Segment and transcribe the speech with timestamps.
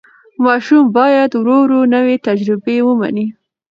[0.43, 3.27] ماشوم باید ورو ورو نوې تجربې ومني.